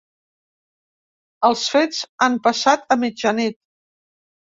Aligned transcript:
Els 1.49 1.65
fets 1.73 1.99
han 2.27 2.39
passat 2.47 2.89
a 2.95 2.97
mitjanit. 3.05 3.59